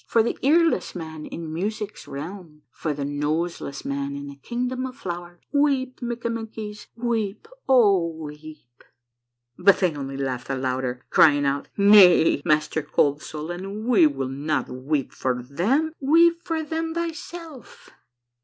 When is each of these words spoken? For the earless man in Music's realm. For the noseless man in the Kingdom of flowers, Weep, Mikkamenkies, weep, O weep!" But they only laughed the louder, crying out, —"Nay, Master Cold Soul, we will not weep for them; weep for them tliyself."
For 0.07 0.23
the 0.23 0.35
earless 0.41 0.95
man 0.95 1.27
in 1.27 1.53
Music's 1.53 2.07
realm. 2.07 2.63
For 2.71 2.91
the 2.91 3.05
noseless 3.05 3.85
man 3.85 4.15
in 4.15 4.25
the 4.25 4.37
Kingdom 4.37 4.87
of 4.87 4.95
flowers, 4.97 5.43
Weep, 5.53 5.99
Mikkamenkies, 6.01 6.87
weep, 6.95 7.47
O 7.69 8.07
weep!" 8.07 8.83
But 9.59 9.77
they 9.77 9.95
only 9.95 10.17
laughed 10.17 10.47
the 10.47 10.55
louder, 10.55 11.05
crying 11.11 11.45
out, 11.45 11.67
—"Nay, 11.93 12.41
Master 12.43 12.81
Cold 12.81 13.21
Soul, 13.21 13.55
we 13.87 14.07
will 14.07 14.27
not 14.27 14.67
weep 14.69 15.11
for 15.13 15.43
them; 15.43 15.93
weep 15.99 16.41
for 16.41 16.63
them 16.63 16.95
tliyself." 16.95 17.89